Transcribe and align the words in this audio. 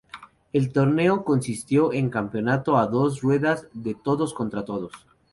El 0.51 0.73
torneo 0.73 1.23
consistió 1.23 1.93
en 1.93 2.05
un 2.05 2.09
campeonato 2.09 2.75
a 2.75 2.87
dos 2.87 3.21
ruedas 3.21 3.67
de 3.73 3.93
todos 3.93 4.33
contra 4.33 4.65
todos. 4.65 4.93